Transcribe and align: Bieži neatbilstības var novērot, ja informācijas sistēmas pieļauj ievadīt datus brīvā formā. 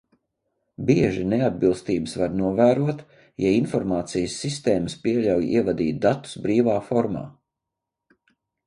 Bieži 0.85 1.25
neatbilstības 1.33 2.15
var 2.21 2.33
novērot, 2.39 3.03
ja 3.45 3.53
informācijas 3.59 4.39
sistēmas 4.47 4.97
pieļauj 5.05 5.49
ievadīt 5.61 6.03
datus 6.11 6.37
brīvā 6.49 6.81
formā. 6.91 7.27